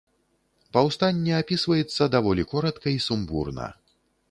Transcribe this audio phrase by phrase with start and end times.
[0.77, 3.71] Паўстанне апісваецца даволі коратка і сумбурна.